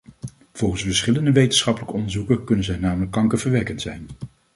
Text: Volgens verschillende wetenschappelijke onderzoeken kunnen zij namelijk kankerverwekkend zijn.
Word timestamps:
Volgens 0.53 0.83
verschillende 0.83 1.31
wetenschappelijke 1.31 1.95
onderzoeken 1.95 2.43
kunnen 2.43 2.65
zij 2.65 2.77
namelijk 2.77 3.11
kankerverwekkend 3.11 3.81
zijn. 3.81 4.07